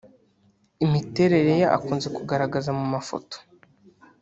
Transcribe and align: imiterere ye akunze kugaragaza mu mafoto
imiterere 0.85 1.51
ye 1.61 1.65
akunze 1.77 2.07
kugaragaza 2.17 2.69
mu 2.77 2.85
mafoto 2.93 3.37